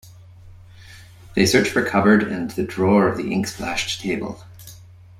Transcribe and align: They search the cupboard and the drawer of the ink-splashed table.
They 1.35 1.45
search 1.45 1.75
the 1.75 1.83
cupboard 1.87 2.23
and 2.23 2.49
the 2.49 2.63
drawer 2.63 3.07
of 3.07 3.17
the 3.17 3.31
ink-splashed 3.31 4.01
table. 4.01 4.39